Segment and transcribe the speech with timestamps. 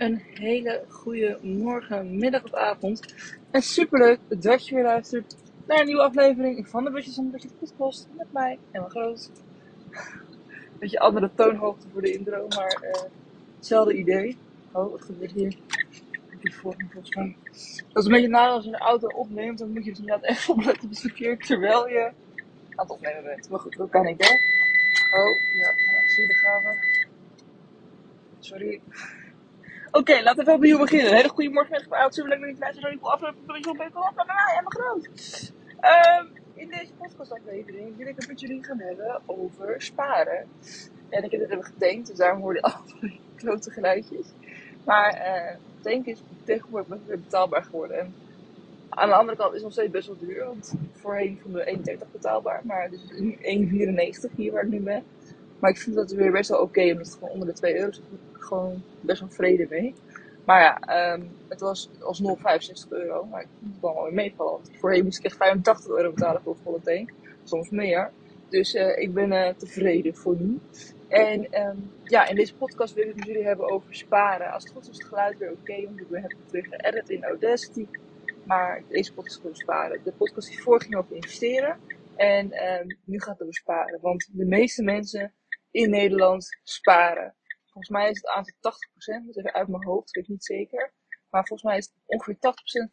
[0.00, 3.14] een hele goede morgen, middag of avond.
[3.50, 7.52] En superleuk dat je weer luistert naar een nieuwe aflevering van de Busjes en Busjes
[7.58, 9.30] podcast met mij, Emma Groot.
[10.78, 13.02] Beetje andere toonhoogte voor de intro, maar eh,
[13.56, 14.36] hetzelfde idee.
[14.72, 15.56] Oh, wat gebeurt hier?
[16.40, 17.36] Die volgende volgens mij.
[17.92, 20.30] Dat is een beetje nadeel als je een auto opneemt, dan moet je dus inderdaad
[20.30, 23.50] even opletten op het verkeer terwijl je aan het opnemen bent.
[23.50, 24.34] Maar goed, dat kan ik hè.
[25.20, 25.70] Oh, ja,
[26.02, 26.78] ik zie de gaven.
[28.38, 28.80] Sorry.
[29.92, 31.14] Oké, laten we opnieuw beginnen.
[31.14, 33.78] Hele goede morgen, middag, avond, super leuk dat je luistert naar nieuwe aflevering van de
[33.78, 34.12] Beter Op.
[34.16, 35.52] Met mij, Emma Groot.
[35.80, 40.48] Ehm, in deze podcastaflevering wil ik het met jullie gaan hebben over sparen.
[41.08, 44.26] En ik heb het even gedenkt, dus daarom hoorde je allerlei grote geluidjes.
[44.84, 47.98] Maar uh, denken is tegenwoordig weer betaalbaar geworden.
[47.98, 48.12] En
[48.90, 51.96] aan de andere kant is het nog steeds best wel duur, want voorheen vonden we
[51.98, 53.36] 1,30 betaalbaar, maar het is nu
[54.30, 55.04] 1,94 hier waar ik nu ben.
[55.58, 57.88] Maar ik vind dat weer best wel oké, omdat het gewoon onder de 2 euro
[57.88, 58.00] is.
[58.42, 59.94] Gewoon best wel vrede mee.
[60.44, 63.24] Maar ja, um, het was alsnog 65 euro.
[63.24, 64.60] Maar ik het wel weer meevallen.
[64.78, 67.06] Voorheen moest ik echt 85 euro betalen voor een volle.
[67.44, 68.10] Soms meer.
[68.48, 70.60] Dus uh, ik ben uh, tevreden voor nu.
[71.08, 74.52] En um, ja, in deze podcast wil ik het met jullie hebben over sparen.
[74.52, 75.60] Als het goed is, het geluid weer oké.
[75.60, 77.86] Okay, want ik heb terug geëdit in Audacity.
[78.44, 80.00] Maar deze podcast is over sparen.
[80.04, 81.78] De podcast die voor ging over investeren.
[82.16, 83.98] En um, nu gaat het over sparen.
[84.00, 85.32] Want de meeste mensen
[85.70, 87.34] in Nederland sparen.
[87.70, 88.54] Volgens mij is het aantal
[89.22, 90.92] 80%, dat is uit mijn hoofd, weet ik niet zeker.
[91.30, 92.38] Maar volgens mij is ongeveer 80%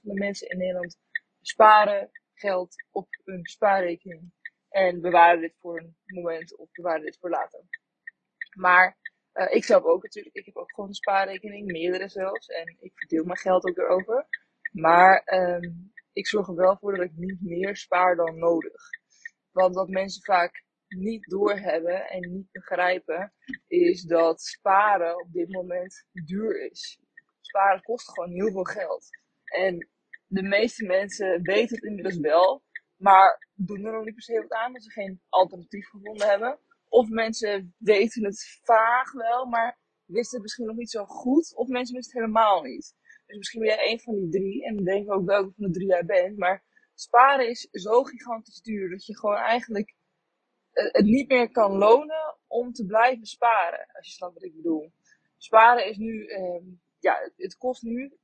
[0.01, 0.99] van de mensen in Nederland
[1.41, 4.31] sparen geld op een spaarrekening.
[4.69, 7.61] En bewaren dit voor een moment of bewaren dit voor later.
[8.57, 8.97] Maar
[9.33, 10.35] uh, ik zelf ook natuurlijk.
[10.35, 12.47] Ik heb ook gewoon een spaarrekening, meerdere zelfs.
[12.47, 14.27] En ik verdeel mijn geld ook erover.
[14.71, 18.89] Maar um, ik zorg er wel voor dat ik niet meer spaar dan nodig.
[19.51, 23.33] Want wat mensen vaak niet doorhebben en niet begrijpen,
[23.67, 26.99] is dat sparen op dit moment duur is.
[27.41, 29.09] Sparen kost gewoon heel veel geld.
[29.43, 29.89] En
[30.27, 32.63] de meeste mensen weten het inmiddels wel,
[32.95, 36.59] maar doen er nog niet per se wat aan, omdat ze geen alternatief gevonden hebben.
[36.89, 41.55] Of mensen weten het vaag wel, maar wisten het misschien nog niet zo goed.
[41.55, 42.95] Of mensen wisten het helemaal niet.
[43.25, 44.65] Dus misschien ben jij een van die drie.
[44.65, 46.37] En dan denk ik ook welke van de drie jij bent.
[46.37, 46.63] Maar
[46.93, 49.95] sparen is zo gigantisch duur dat je gewoon eigenlijk
[50.77, 53.87] het niet meer kan lonen om te blijven sparen.
[53.93, 54.91] Als je snapt wat ik bedoel.
[55.37, 58.17] Sparen is nu, um, ja, het kost nu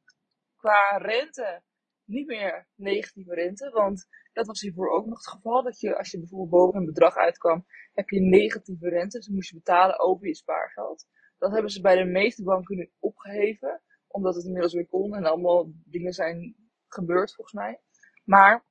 [0.56, 1.62] qua rente
[2.06, 3.70] niet meer negatieve rente.
[3.70, 5.64] Want dat was hiervoor ook nog het geval.
[5.64, 9.18] Dat je, als je bijvoorbeeld boven een bedrag uitkwam, heb je negatieve rente.
[9.18, 11.08] Dus moest je betalen over je spaargeld.
[11.38, 13.82] Dat hebben ze bij de meeste banken nu opgeheven.
[14.08, 16.56] Omdat het inmiddels weer kon en allemaal dingen zijn
[16.88, 17.80] gebeurd volgens mij.
[18.24, 18.66] Maar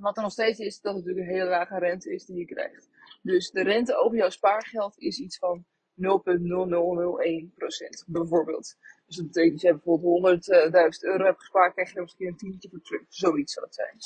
[0.00, 2.44] wat er nog steeds is, dat het natuurlijk een hele lage rente is die je
[2.44, 2.88] krijgt.
[3.22, 5.64] Dus de rente over jouw spaargeld is iets van 0,0001%
[8.06, 8.76] bijvoorbeeld.
[9.06, 10.50] Dus dat betekent dat je bijvoorbeeld 100.000
[11.00, 13.02] euro hebt gespaard, krijg je er misschien een tientje voor terug.
[13.08, 13.96] Zoiets zal het zijn.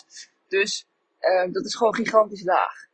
[0.48, 0.86] Dus
[1.20, 2.86] uh, dat is gewoon gigantisch laag.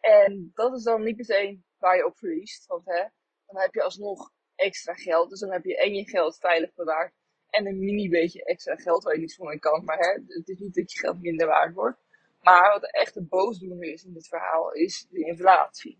[0.00, 2.66] En dat is dan niet meteen waar je op verliest.
[2.66, 3.04] Want hè,
[3.46, 5.30] dan heb je alsnog extra geld.
[5.30, 7.14] Dus dan heb je en je geld veilig bewaard.
[7.50, 9.84] En een mini beetje extra geld waar je niets van kan.
[9.84, 11.98] Maar hè, het is niet dat je geld minder waard wordt.
[12.42, 15.98] Maar wat echt de boosdoener is in dit verhaal, is de inflatie.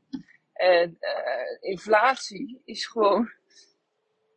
[0.52, 3.30] En uh, inflatie is gewoon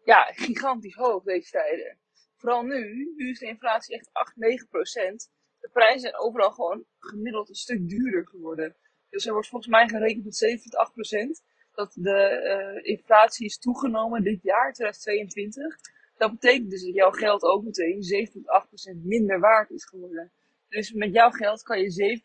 [0.03, 1.97] ja, gigantisch hoog deze tijden.
[2.35, 5.31] Vooral nu, nu is de inflatie echt 8, 9 procent.
[5.59, 8.75] De prijzen zijn overal gewoon gemiddeld een stuk duurder geworden.
[9.09, 11.43] Dus er wordt volgens mij gerekend met 7 tot 8 procent
[11.73, 12.41] dat de
[12.75, 15.75] uh, inflatie is toegenomen dit jaar, 2022.
[16.17, 19.85] Dat betekent dus dat jouw geld ook meteen 7 tot 8 procent minder waard is
[19.85, 20.31] geworden.
[20.67, 22.21] Dus met jouw geld kan je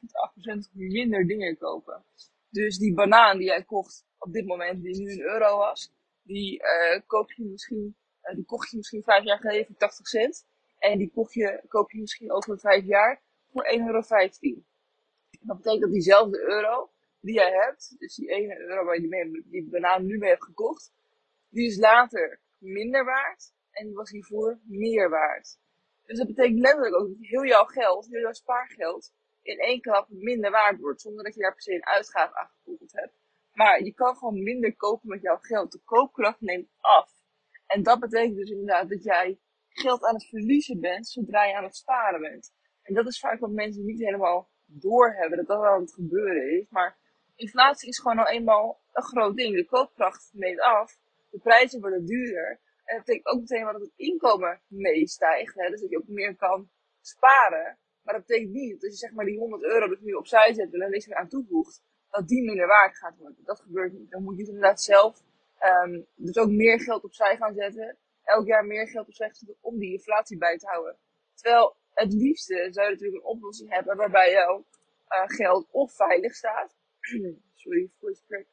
[0.69, 2.05] 7,8% minder dingen kopen.
[2.51, 5.93] Dus die banaan die jij kocht op dit moment, die nu een euro was,
[6.23, 10.07] die, uh, koop je misschien, uh, die kocht je misschien vijf jaar geleden voor 80
[10.07, 10.47] cent.
[10.79, 14.03] En die kocht je, koop je misschien over vijf jaar voor 1,15 euro.
[15.41, 16.91] Dat betekent dat diezelfde euro
[17.21, 20.93] die jij hebt, dus die 1 euro waar je die banaan nu mee hebt gekocht,
[21.49, 25.59] die is later minder waard en die was hiervoor meer waard.
[26.11, 29.13] Dus dat betekent letterlijk ook dat heel jouw geld, heel jouw spaargeld,
[29.43, 31.01] in één klap minder waard wordt.
[31.01, 33.15] Zonder dat je daar per se een uitgave aan gekoppeld hebt.
[33.53, 35.73] Maar je kan gewoon minder kopen met jouw geld.
[35.73, 37.11] De koopkracht neemt af.
[37.67, 41.65] En dat betekent dus inderdaad dat jij geld aan het verliezen bent zodra je aan
[41.65, 42.53] het sparen bent.
[42.83, 46.61] En dat is vaak wat mensen niet helemaal doorhebben, dat dat wel aan het gebeuren
[46.61, 46.67] is.
[46.71, 46.99] Maar
[47.35, 49.55] inflatie is gewoon nou eenmaal een groot ding.
[49.55, 50.99] De koopkracht neemt af,
[51.31, 52.61] de prijzen worden duurder.
[52.97, 55.55] Dat betekent ook meteen dat het inkomen meestijgt.
[55.55, 56.71] Dus dat je ook meer kan
[57.01, 57.79] sparen.
[58.03, 60.53] Maar dat betekent niet dat als je zeg maar die 100 euro dus nu opzij
[60.55, 63.45] zet en er niks meer aan toevoegt, dat die minder waard gaat worden.
[63.45, 64.11] Dat gebeurt niet.
[64.11, 65.23] Dan moet je inderdaad zelf
[65.63, 67.97] um, dus ook meer geld opzij gaan zetten.
[68.25, 70.97] elk jaar meer geld opzij zetten om die inflatie bij te houden.
[71.35, 74.65] Terwijl het liefste zou je natuurlijk een oplossing hebben waarbij jouw
[75.09, 76.77] uh, geld of veilig staat.
[77.55, 78.47] Sorry voor het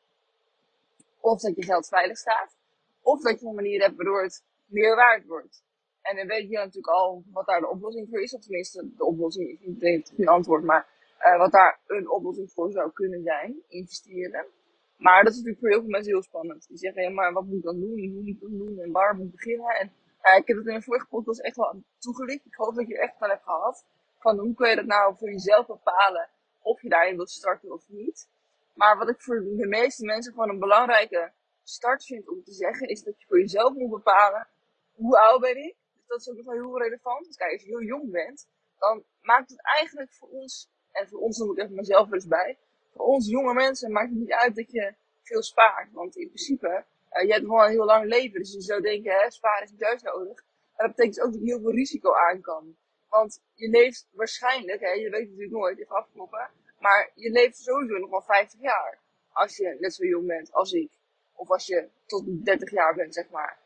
[1.19, 2.56] Of dat je geld veilig staat.
[3.13, 5.63] Of dat je een manier hebt waardoor het meer waard wordt.
[6.01, 8.33] En dan weet je natuurlijk al wat daar de oplossing voor is.
[8.33, 10.88] Of tenminste, de oplossing is niet het antwoord, maar
[11.19, 13.63] uh, wat daar een oplossing voor zou kunnen zijn.
[13.68, 14.45] Investeren.
[14.98, 16.68] Maar dat is natuurlijk voor heel veel mensen heel spannend.
[16.68, 18.00] Die zeggen, ja, maar wat moet ik dan doen?
[18.00, 18.80] Hoe moet ik dat doen?
[18.80, 19.68] En waar moet ik beginnen?
[19.68, 19.92] En
[20.24, 22.45] uh, ik heb het in een vorige podcast echt wel toegelicht.
[22.45, 23.86] Ik hoop dat je er echt van hebt gehad.
[24.19, 26.30] Van hoe kun je dat nou voor jezelf bepalen
[26.62, 28.30] of je daarin wilt starten of niet.
[28.74, 31.31] Maar wat ik voor de meeste mensen gewoon een belangrijke
[31.69, 34.47] start vind om te zeggen, is dat je voor jezelf moet bepalen
[34.95, 35.75] hoe oud ben ik.
[36.07, 37.25] Dat is ook nog wel heel relevant.
[37.25, 38.47] Dus kijk, als je heel jong bent,
[38.77, 42.57] dan maakt het eigenlijk voor ons, en voor ons noem ik even mezelf eens bij,
[42.93, 45.91] voor ons jonge mensen maakt het niet uit dat je veel spaart.
[45.91, 48.39] Want in principe, uh, je hebt gewoon een heel lang leven.
[48.39, 50.45] Dus je zou denken, hè, sparen is niet juist nodig.
[50.75, 52.75] Maar dat betekent dus ook dat je heel veel risico aan kan.
[53.09, 56.49] Want je leeft waarschijnlijk, hè, je weet het natuurlijk nooit, even afkloppen.
[56.79, 58.99] Maar je leeft sowieso nog wel 50 jaar.
[59.31, 60.91] Als je net zo jong bent als ik.
[61.38, 63.57] Of als je tot 30 jaar bent, zeg maar.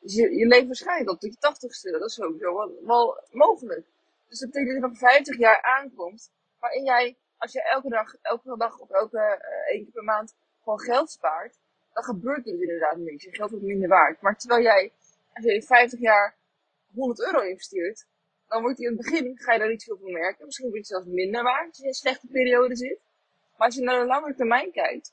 [0.00, 1.90] Dus je, je leeft waarschijnlijk tot je 80ste.
[1.90, 3.86] Dat is sowieso wel, wel mogelijk.
[4.28, 6.30] Dus dat betekent dat je nog 50 jaar aankomt.
[6.58, 10.34] Waarin jij, als je elke dag, elke dag of elke uh, één keer per maand
[10.62, 11.58] gewoon geld spaart.
[11.92, 13.24] Dan gebeurt er dus inderdaad niks.
[13.24, 14.20] Je geld wordt minder waard.
[14.20, 14.92] Maar terwijl jij,
[15.32, 16.36] als je 50 jaar
[16.94, 18.06] 100 euro investeert.
[18.48, 20.44] Dan wordt die in het begin, ga je daar niet veel van merken.
[20.44, 23.00] Misschien wordt het zelfs minder waard als je in een slechte periode zit.
[23.56, 25.12] Maar als je naar de lange termijn kijkt,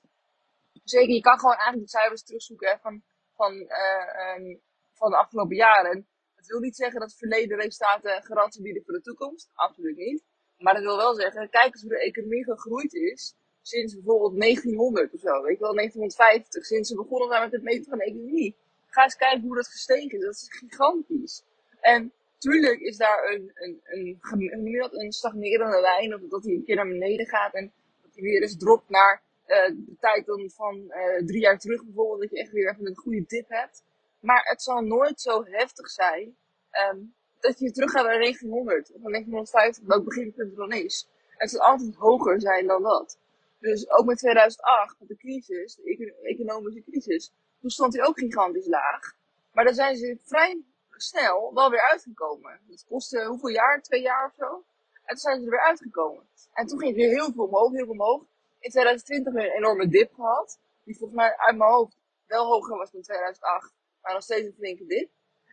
[0.83, 3.03] zeker, je kan gewoon eigenlijk de cijfers terugzoeken van,
[3.35, 4.57] van, uh,
[4.93, 6.07] van de afgelopen jaren.
[6.35, 9.49] Dat wil niet zeggen dat verleden resultaten garantie bieden voor de toekomst.
[9.53, 10.23] Absoluut niet.
[10.57, 15.13] Maar dat wil wel zeggen, kijk eens hoe de economie gegroeid is sinds bijvoorbeeld 1900
[15.13, 15.41] of zo.
[15.41, 18.55] Weet je wel, 1950, sinds ze begonnen zijn met het meten van de economie.
[18.87, 20.25] Ga eens kijken hoe dat gestegen is.
[20.25, 21.43] Dat is gigantisch.
[21.79, 24.19] En tuurlijk is daar een, een, een,
[24.51, 27.71] een, een stagnerende lijn, of dat hij een keer naar beneden gaat en
[28.01, 31.83] dat hij weer eens dropt naar uh, de tijd dan van uh, drie jaar terug
[31.83, 33.83] bijvoorbeeld, dat je echt weer even een goede dip hebt.
[34.19, 36.37] Maar het zal nooit zo heftig zijn
[36.91, 41.07] um, dat je terug gaat naar 1900 of naar 1950, welk beginpunt er dan is.
[41.37, 43.19] Het zal altijd hoger zijn dan dat.
[43.59, 48.67] Dus ook met 2008, met de crisis, de economische crisis, toen stond hij ook gigantisch
[48.67, 49.15] laag.
[49.51, 52.59] Maar daar zijn ze vrij snel wel weer uitgekomen.
[52.69, 53.81] Het kostte hoeveel jaar?
[53.81, 54.63] Twee jaar of zo?
[54.93, 56.27] En toen zijn ze er weer uitgekomen.
[56.53, 58.23] En toen ging het weer heel veel omhoog, heel veel omhoog.
[58.63, 60.59] In 2020 weer een enorme dip gehad.
[60.83, 63.73] Die volgens mij uit mijn hoofd wel hoger was dan 2008.
[64.01, 65.09] Maar nog steeds een flinke dip.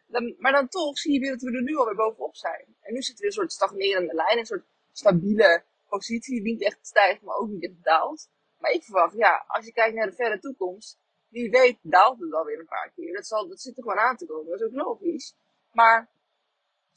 [0.06, 2.76] Dan, maar dan toch zie je weer dat we er nu alweer bovenop zijn.
[2.80, 4.38] En nu we in een soort stagnerende lijn.
[4.38, 6.42] Een soort stabiele positie.
[6.42, 8.28] Die niet echt stijgt, maar ook niet echt daalt.
[8.58, 10.98] Maar ik verwacht, ja, als je kijkt naar de verre toekomst
[11.30, 13.12] wie weet daalt het alweer een paar keer.
[13.12, 14.50] Dat, zal, dat zit er gewoon aan te komen.
[14.50, 15.34] Dat is ook logisch.
[15.72, 16.08] Maar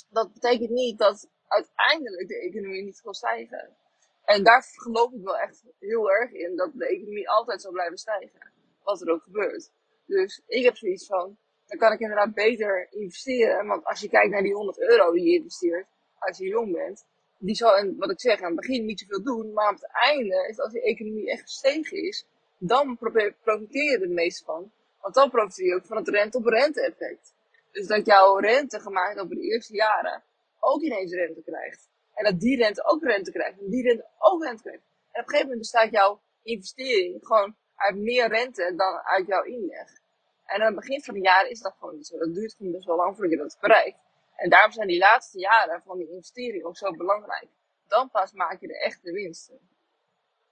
[0.10, 3.76] dat betekent niet dat uiteindelijk de economie niet zal stijgen.
[4.24, 7.98] En daar geloof ik wel echt heel erg in, dat de economie altijd zal blijven
[7.98, 8.52] stijgen.
[8.84, 9.72] Wat er ook gebeurt.
[10.06, 13.68] Dus ik heb zoiets van, dan kan ik inderdaad beter investeren.
[13.68, 15.88] Want als je kijkt naar die 100 euro die je investeert,
[16.20, 17.06] als je jong bent,
[17.38, 19.54] die zal, wat ik zeg, aan het begin niet zoveel doen.
[19.54, 22.26] Maar op het einde, is als die economie echt gestegen is,
[22.58, 22.98] dan
[23.44, 24.72] profiteer je er het meest van.
[25.02, 27.34] Want dan profiteer je ook van het rente-op-rente effect.
[27.72, 30.24] Dus dat jouw rente gemaakt over de eerste jaren
[30.60, 31.90] ook ineens rente krijgt.
[32.14, 33.60] En dat die rente ook rente krijgt.
[33.60, 34.84] En die rente ook rente krijgt.
[35.12, 39.44] En op een gegeven moment bestaat jouw investering gewoon uit meer rente dan uit jouw
[39.44, 40.02] inleg.
[40.46, 42.18] En aan het begin van de jaren is dat gewoon niet zo.
[42.18, 43.98] Dat duurt gewoon best wel lang voordat je dat bereikt.
[44.36, 47.48] En daarom zijn die laatste jaren van die investering ook zo belangrijk.
[47.88, 49.60] Dan pas maak je de echte winsten.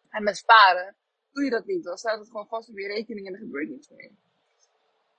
[0.10, 0.96] En met sparen
[1.32, 1.84] doe je dat niet.
[1.84, 4.12] Dan staat het gewoon vast op je rekening en er gebeurt niets meer.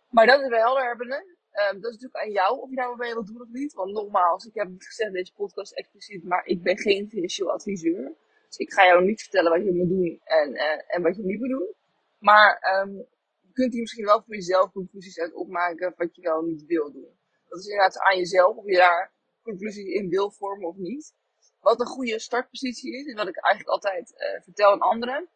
[0.08, 1.31] Maar dat is helder hebben.
[1.52, 3.72] Um, dat is natuurlijk aan jou of je daar wat mee wilt doen of niet.
[3.72, 7.50] Want nogmaals, ik heb het gezegd in deze podcast expliciet, maar ik ben geen financieel
[7.50, 8.14] adviseur.
[8.46, 11.22] Dus ik ga jou niet vertellen wat je moet doen en, uh, en wat je
[11.22, 11.74] niet moet doen.
[12.18, 12.96] Maar um,
[13.40, 16.92] je kunt hier misschien wel voor jezelf conclusies uit opmaken wat je wel niet wil
[16.92, 17.18] doen.
[17.48, 21.14] Dat is inderdaad aan jezelf of je daar conclusies in wil vormen of niet.
[21.60, 25.28] Wat een goede startpositie is, en wat ik eigenlijk altijd uh, vertel aan anderen,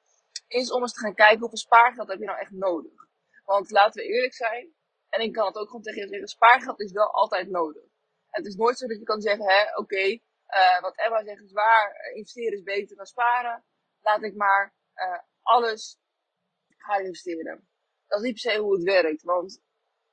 [0.49, 3.09] is om eens te gaan kijken hoeveel spaargeld heb je nou echt nodig.
[3.45, 4.75] Want laten we eerlijk zijn,
[5.17, 7.83] en ik kan het ook gewoon tegen je zeggen, spaargeld is wel altijd nodig.
[8.27, 10.05] Het is nooit zo dat je kan zeggen, hè, oké,
[10.49, 13.65] uh, wat Emma zegt is waar, eh, investeren is beter dan sparen.
[14.01, 15.99] Laat ik maar uh, alles
[16.77, 17.69] gaan investeren.
[18.07, 19.63] Dat is niet per se hoe het werkt, want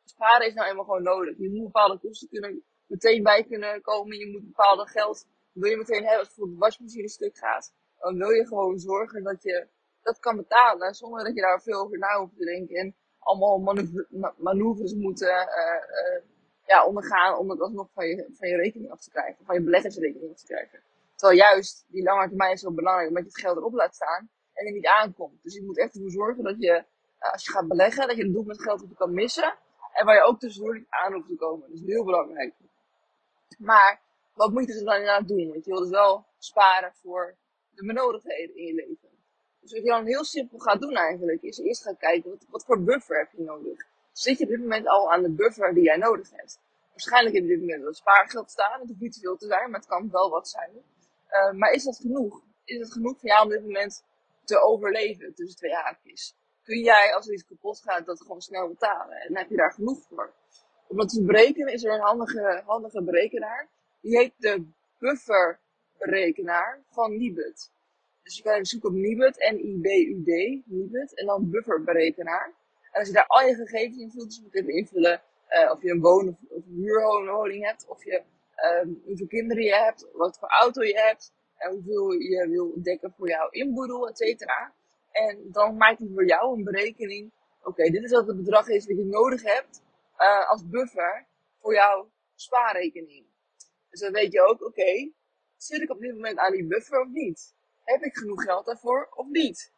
[0.04, 1.38] sparen is nou eenmaal gewoon nodig.
[1.38, 4.18] Je moet bepaalde kosten kunnen, meteen bij kunnen komen.
[4.18, 7.74] Je moet bepaalde geld, wil je meteen hebben als bijvoorbeeld de wasmachine stuk gaat.
[7.98, 9.68] Dan wil je gewoon zorgen dat je
[10.02, 12.76] dat kan betalen zonder dat je daar veel over na hoeft te denken.
[12.76, 13.76] En allemaal
[14.38, 16.22] manoeuvres moeten uh,
[16.66, 19.46] ja, ondergaan om het alsnog van je, van je rekening af te krijgen.
[19.46, 20.80] Van je beleggersrekening af te krijgen.
[21.16, 24.30] Terwijl juist die lange termijn is zo belangrijk, omdat je het geld erop laat staan
[24.54, 25.44] en er niet aankomt.
[25.44, 26.86] Dus je moet echt ervoor zorgen dat je,
[27.20, 29.56] eh, als je gaat beleggen, dat je het doet met geld dat je kan missen.
[29.94, 31.70] En waar je ook tussendoor niet aan hoeft te komen.
[31.70, 32.54] Dat is heel belangrijk.
[33.58, 34.02] Maar,
[34.34, 35.50] wat moet je dus dan inderdaad doen?
[35.50, 37.36] Want je wil dus wel sparen voor
[37.70, 39.13] de benodigdheden in je leven.
[39.64, 42.66] Dus wat je dan heel simpel gaat doen eigenlijk, is eerst gaan kijken, wat, wat
[42.66, 43.86] voor buffer heb je nodig?
[44.12, 46.60] Zit je op dit moment al aan de buffer die jij nodig hebt?
[46.90, 48.80] Waarschijnlijk heb je op dit moment wel spaargeld staan.
[48.80, 50.72] Het hoeft niet te veel te zijn, maar het kan wel wat zijn.
[51.30, 52.42] Uh, maar is dat genoeg?
[52.64, 54.04] Is het genoeg voor jou om op dit moment
[54.44, 56.36] te overleven tussen twee haakjes?
[56.64, 59.18] Kun jij, als er iets kapot gaat, dat gewoon snel betalen?
[59.18, 60.34] En heb je daar genoeg voor?
[60.88, 63.70] Om dat te berekenen is er een handige, handige berekenaar.
[64.02, 64.66] Die heet de
[65.00, 67.72] bufferberekenaar van Nibud.
[68.24, 72.54] Dus je kan zoeken op Nibud, N-I-B-U-D, Nibud, en dan bufferberekenaar.
[72.92, 75.72] En als je daar al je gegevens in vult, dus je moet even invullen uh,
[75.72, 78.24] of je een woon- of, of huurwoning hebt, of je,
[78.84, 83.14] um, hoeveel kinderen je hebt, wat voor auto je hebt, en hoeveel je wil dekken
[83.18, 84.74] voor jouw inboedel, et cetera.
[85.12, 87.32] En dan maakt hij voor jou een berekening.
[87.64, 89.82] Oké, dit is wat het bedrag is wat je nodig hebt
[90.18, 91.26] uh, als buffer
[91.60, 93.26] voor jouw spaarrekening.
[93.90, 95.12] Dus dan weet je ook, oké,
[95.58, 97.56] zit ik op dit moment aan die buffer of niet?
[97.84, 99.72] Heb ik genoeg geld daarvoor of niet?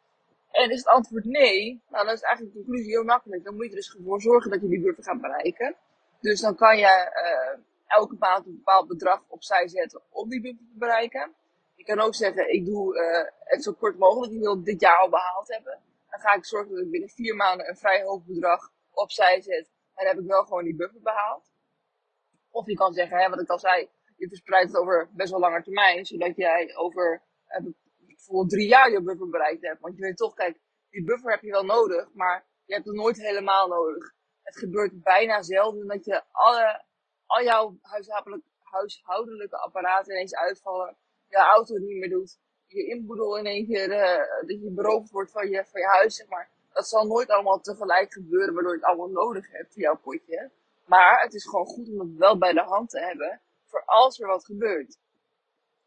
[0.50, 3.44] En is het antwoord nee, nou dan is eigenlijk de conclusie heel makkelijk.
[3.44, 5.76] Dan moet je er dus voor zorgen dat je die buffer gaat bereiken.
[6.20, 10.66] Dus dan kan je uh, elke maand een bepaald bedrag opzij zetten om die buffer
[10.66, 11.34] te bereiken.
[11.74, 14.32] Je kan ook zeggen, ik doe uh, het zo kort mogelijk.
[14.32, 15.80] Ik wil dit jaar al behaald hebben.
[16.10, 19.70] Dan ga ik zorgen dat ik binnen vier maanden een vrij hoog bedrag opzij zet.
[19.94, 21.50] En heb ik wel gewoon die buffer behaald.
[22.50, 25.40] Of je kan zeggen, hè, wat ik al zei, je verspreidt het over best wel
[25.40, 26.06] lange termijn.
[26.06, 27.66] Zodat jij over uh,
[28.26, 29.80] bijvoorbeeld drie jaar je buffer bereikt hebt.
[29.80, 30.58] Want je weet toch, kijk,
[30.90, 34.14] die buffer heb je wel nodig, maar je hebt het nooit helemaal nodig.
[34.42, 36.82] Het gebeurt bijna zelden dat je alle,
[37.26, 40.96] al jouw huishoudelijke, huishoudelijke apparaten ineens uitvallen.
[41.28, 42.38] Je auto niet meer doet.
[42.66, 46.16] Je inboedel in één keer, uh, dat je beroofd wordt van je, van je huis,
[46.16, 46.48] zeg maar.
[46.72, 50.50] Dat zal nooit allemaal tegelijk gebeuren, waardoor je het allemaal nodig hebt, jouw potje.
[50.84, 54.20] Maar het is gewoon goed om het wel bij de hand te hebben, voor als
[54.20, 54.98] er wat gebeurt.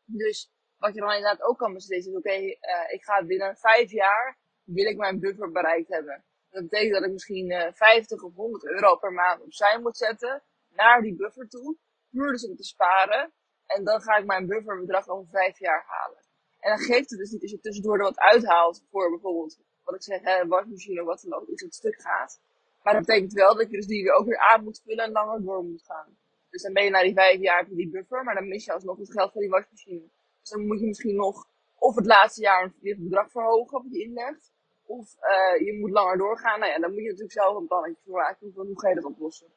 [0.06, 3.56] Dus wat je dan inderdaad ook kan beslissen is, oké, okay, uh, ik ga binnen
[3.56, 6.24] vijf jaar, wil ik mijn buffer bereikt hebben.
[6.50, 10.44] Dat betekent dat ik misschien uh, 50 of 100 euro per maand opzij moet zetten,
[10.70, 11.78] naar die buffer toe,
[12.12, 13.32] puur dus om te sparen.
[13.66, 16.24] En dan ga ik mijn bufferbedrag over vijf jaar halen.
[16.60, 19.96] En dan geeft het dus niet als je tussendoor er wat uithaalt voor bijvoorbeeld, wat
[19.96, 22.42] ik zeg, hè, wasmachine of wat dan ook, iets dat stuk gaat.
[22.84, 25.12] Maar dat betekent wel dat je dus die weer ook weer aan moet vullen en
[25.12, 26.18] langer door moet gaan.
[26.50, 28.74] Dus dan ben je na die vijf jaar heb die buffer, maar dan mis je
[28.74, 30.10] alsnog het geld van die wasmachine.
[30.40, 31.48] Dus dan moet je misschien nog
[31.80, 34.54] of het laatste jaar een bedrag verhogen wat je inlegt.
[34.86, 36.60] Of uh, je moet langer doorgaan.
[36.60, 38.52] Nou ja, dan moet je natuurlijk zelf een plannetje voor maken.
[38.54, 39.48] Hoe ga je dat oplossen?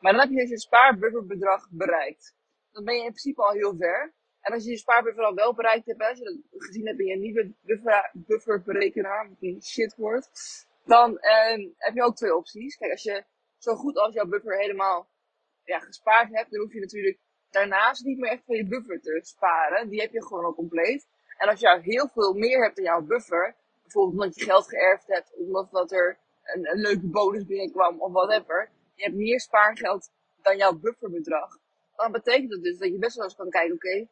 [0.00, 2.34] Maar dan heb je dus je spaarbufferbedrag bereikt.
[2.72, 4.14] Dan ben je in principe al heel ver.
[4.40, 7.06] En als je je spaarbuffer al wel bereikt hebt, als je dat gezien hebt in
[7.06, 10.28] je nieuwe buffer, bufferberekenaar, wat een shit wordt,
[10.84, 12.76] dan uh, heb je ook twee opties.
[12.76, 13.24] Kijk, als je
[13.58, 15.08] zo goed als jouw buffer helemaal
[15.64, 17.18] ja, gespaard hebt, dan hoef je natuurlijk
[17.52, 19.88] daarnaast niet meer echt van je buffer te sparen.
[19.88, 21.08] Die heb je gewoon al compleet.
[21.36, 25.06] En als je heel veel meer hebt dan jouw buffer, bijvoorbeeld omdat je geld geërfd
[25.06, 30.10] hebt, omdat dat er een, leuke bonus binnenkwam of whatever, je hebt meer spaargeld
[30.42, 31.58] dan jouw bufferbedrag.
[31.96, 34.06] Dan betekent dat dus dat je best wel eens kan kijken, oké,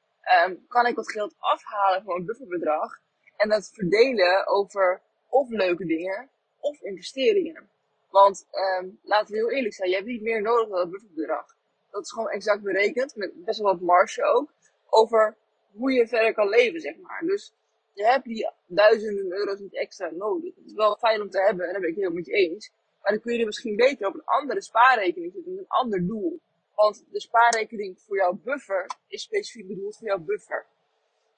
[0.46, 3.00] um, kan ik wat geld afhalen van mijn bufferbedrag
[3.36, 7.70] en dat verdelen over of leuke dingen of investeringen.
[8.10, 8.46] Want
[8.80, 11.58] um, laten we heel eerlijk zijn, je hebt niet meer nodig dan het bufferbedrag
[11.90, 14.52] dat is gewoon exact berekend, met best wel wat marge ook,
[14.88, 15.36] over
[15.72, 17.20] hoe je verder kan leven, zeg maar.
[17.20, 17.52] Dus
[17.92, 20.54] je hebt die duizenden euro's niet extra nodig.
[20.54, 22.70] Het is wel fijn om te hebben, en daar ben ik heel met je eens.
[23.02, 26.06] Maar dan kun je er misschien beter op een andere spaarrekening zetten, met een ander
[26.06, 26.40] doel.
[26.74, 30.66] Want de spaarrekening voor jouw buffer is specifiek bedoeld voor jouw buffer.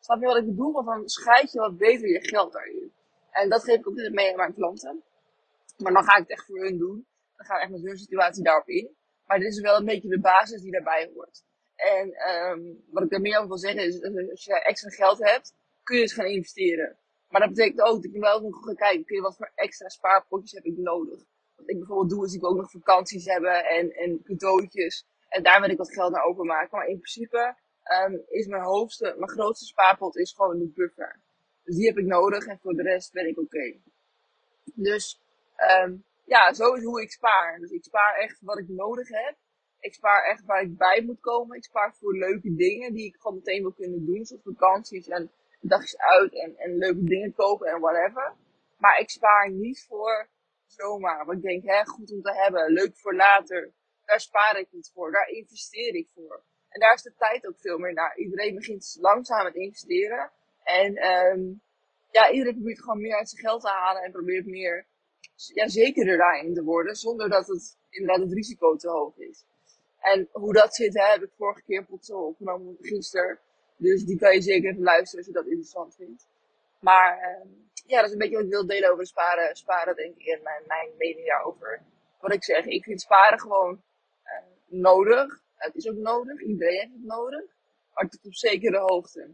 [0.00, 0.72] Snap je wat ik bedoel?
[0.72, 2.92] Want dan scheid je wat beter je geld daarin.
[3.30, 5.02] En dat geef ik ook mee aan mijn klanten.
[5.76, 7.06] Maar dan ga ik het echt voor hun doen.
[7.36, 8.96] Dan ga ik echt met hun situatie daarop in.
[9.32, 11.44] Maar dit is wel een beetje de basis die daarbij hoort.
[11.76, 15.54] En um, wat ik daar meer over wil zeggen is, als je extra geld hebt,
[15.82, 16.96] kun je dus gaan investeren.
[17.28, 20.52] Maar dat betekent ook dat je wel nog gaat kijken, je wat voor extra spaarpotjes
[20.52, 21.24] heb ik nodig.
[21.56, 25.06] Wat ik bijvoorbeeld doe, is ik ook nog vakanties hebben en, en cadeautjes.
[25.28, 26.78] En daar wil ik wat geld naar overmaken.
[26.78, 27.56] Maar in principe
[28.06, 31.20] um, is mijn hoogste, mijn grootste spaarpot is gewoon de buffer.
[31.64, 33.76] Dus die heb ik nodig en voor de rest ben ik oké.
[34.64, 35.20] Dus
[35.84, 37.58] um, ja, zo is hoe ik spaar.
[37.58, 39.36] Dus ik spaar echt wat ik nodig heb.
[39.80, 41.56] Ik spaar echt waar ik bij moet komen.
[41.56, 44.24] Ik spaar voor leuke dingen die ik gewoon meteen wil kunnen doen.
[44.24, 48.34] Zoals vakanties en dagjes uit en, en leuke dingen kopen en whatever.
[48.78, 50.28] Maar ik spaar niet voor
[50.66, 51.24] zomaar.
[51.24, 52.72] Want ik denk, hè, goed om te hebben.
[52.72, 53.72] Leuk voor later.
[54.04, 56.42] daar spaar ik niet voor, daar investeer ik voor.
[56.68, 58.16] En daar is de tijd ook veel meer naar.
[58.16, 60.30] Iedereen begint langzaam met investeren.
[60.62, 61.62] En um,
[62.10, 64.86] ja, iedereen probeert gewoon meer uit zijn geld te halen en probeert meer
[65.54, 69.44] ja, zekerder daarin te worden, zonder dat het inderdaad het risico te hoog is.
[70.00, 73.38] En hoe dat zit, hè, heb ik vorige keer zo opgenomen gisteren.
[73.76, 76.26] Dus die kan je zeker even luisteren als je dat interessant vindt.
[76.80, 77.50] Maar uh,
[77.86, 79.56] ja, dat is een beetje wat ik wil delen over sparen.
[79.56, 81.82] Sparen denk ik in mijn, mijn mening daarover.
[82.20, 83.82] Wat ik zeg, ik vind sparen gewoon
[84.24, 84.32] uh,
[84.66, 85.40] nodig.
[85.54, 87.44] Het is ook nodig, iedereen heeft het nodig.
[87.94, 89.28] Maar tot op zekere hoogte.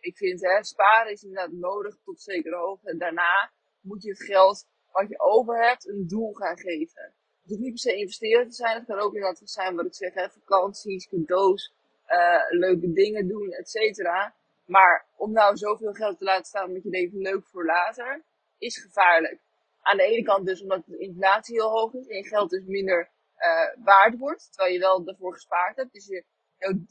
[0.00, 2.90] Ik vind hè, sparen is inderdaad nodig tot zekere hoogte.
[2.90, 7.02] En daarna moet je het geld wat je over hebt een doel gaan geven.
[7.40, 8.76] Het hoeft niet per se investeren te zijn.
[8.76, 11.72] Het kan ook inderdaad zijn wat ik zeg, hè, vakanties, cadeaus,
[12.08, 14.34] uh, leuke dingen doen, et cetera.
[14.66, 18.22] Maar om nou zoveel geld te laten staan met je leven leuk voor later,
[18.58, 19.40] is gevaarlijk.
[19.80, 22.64] Aan de ene kant dus omdat de inflatie heel hoog is en je geld dus
[22.64, 25.92] minder uh, waard wordt, terwijl je wel ervoor gespaard hebt.
[25.92, 26.24] Dus je,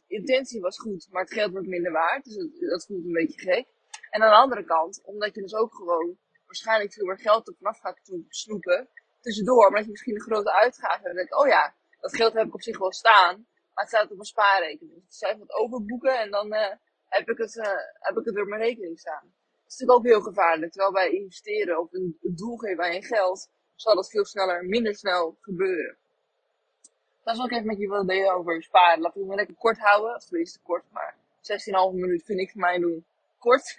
[0.07, 2.23] intentie was goed, maar het geld wordt minder waard.
[2.23, 3.65] Dus dat, dat voelt een beetje gek.
[4.09, 6.17] En aan de andere kant, omdat je dus ook gewoon
[6.53, 8.89] waarschijnlijk veel meer geld er vanaf gaat snoepen,
[9.21, 11.17] tussendoor, maar dat je misschien een grote uitgave hebt.
[11.17, 13.35] En ik, oh ja, dat geld heb ik op zich wel staan,
[13.73, 15.05] maar het staat op een spaarrekening.
[15.07, 16.71] Dus ik wat overboeken en dan uh,
[17.05, 17.65] heb, ik het, uh,
[17.99, 19.23] heb ik het op mijn rekening staan.
[19.23, 20.71] Dat is natuurlijk ook heel gevaarlijk.
[20.71, 25.97] Terwijl bij investeren of een doel geven geld, zal dat veel sneller, minder snel gebeuren.
[27.23, 29.01] Dat is ook even met je willen delen over sparen.
[29.01, 30.15] Laten we het lekker kort houden.
[30.15, 33.05] Of tenminste kort, maar 16,5 minuut vind ik voor mij doen
[33.43, 33.75] kort.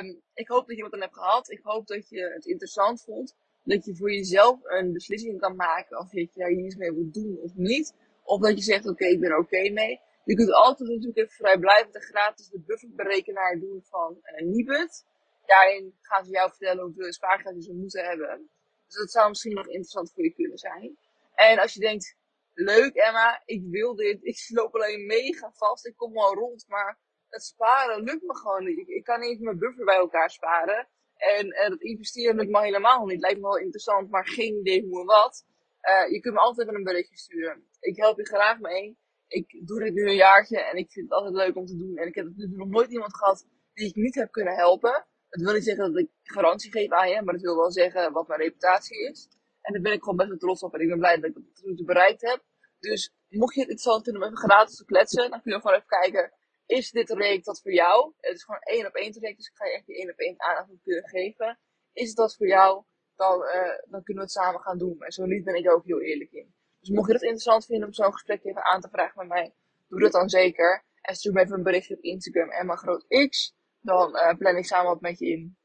[0.00, 1.50] um, ik hoop dat je wat aan hebt gehad.
[1.50, 3.34] Ik hoop dat je het interessant vond.
[3.62, 7.38] Dat je voor jezelf een beslissing kan maken of je daar iets mee wilt doen
[7.42, 7.94] of niet.
[8.22, 10.00] Of dat je zegt, oké, ik ben oké mee.
[10.24, 15.04] Je kunt altijd natuurlijk even vrijblijvend en gratis de bufferberekenaar doen van uh, Nibud.
[15.46, 18.48] Daarin gaan ze jou vertellen hoeveel spaargeld ze moeten hebben.
[18.86, 20.96] Dus dat zou misschien nog interessant voor je kunnen zijn.
[21.34, 22.16] En als je denkt,
[22.54, 26.98] leuk Emma, ik wil dit, ik loop alleen mega vast, ik kom wel rond, maar
[27.28, 28.78] het sparen lukt me gewoon niet.
[28.78, 30.88] Ik, ik kan niet mijn buffer bij elkaar sparen.
[31.16, 33.20] En uh, dat investeren lukt me helemaal niet.
[33.20, 35.44] Lijkt me wel interessant, maar geen idee hoe en wat.
[35.82, 37.64] Uh, je kunt me altijd even een berichtje sturen.
[37.80, 38.98] Ik help je graag mee.
[39.26, 41.96] Ik doe dit nu een jaartje en ik vind het altijd leuk om te doen.
[41.96, 45.06] En ik heb nog nooit iemand gehad die ik niet heb kunnen helpen.
[45.28, 48.12] Dat wil niet zeggen dat ik garantie geef aan je, maar dat wil wel zeggen
[48.12, 49.28] wat mijn reputatie is.
[49.60, 51.36] En daar ben ik gewoon best wel trots op en ik ben blij dat ik
[51.62, 52.42] het bereikt heb.
[52.78, 55.76] Dus mocht je het interessant vinden om even gratis te kletsen, dan kun je gewoon
[55.76, 56.32] even kijken
[56.66, 58.12] is dit traject dat voor jou?
[58.16, 60.18] Het is gewoon één op één traject, dus ik ga je echt die één op
[60.18, 61.58] één aandacht kunnen geven.
[61.92, 62.84] Is dat voor jou?
[63.16, 65.02] Dan, uh, dan kunnen we het samen gaan doen.
[65.02, 66.54] En zo niet ben ik ook heel eerlijk in.
[66.80, 69.54] Dus mocht je het interessant vinden om zo'n gesprek even aan te vragen met mij,
[69.88, 70.84] doe dat dan zeker.
[71.00, 73.54] En stuur me even een berichtje op Instagram Emma Groot X.
[73.80, 75.58] Dan uh, plan ik samen wat met je in.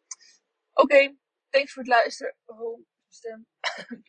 [0.73, 1.15] Oké,
[1.49, 2.35] thanks voor het luisteren.
[2.45, 3.45] Oh, stem.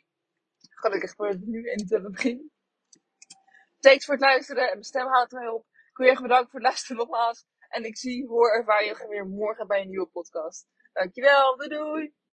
[0.82, 2.50] Gelukkig voor het nu en niet aan het begin.
[3.80, 5.66] Thanks voor het luisteren en mijn stem houdt mij op.
[5.92, 7.46] Heel erg bedankt voor het luisteren nogmaals.
[7.68, 10.66] En ik zie, hoor, ervaar je weer morgen bij een nieuwe podcast.
[10.92, 12.14] Dankjewel, doei doei!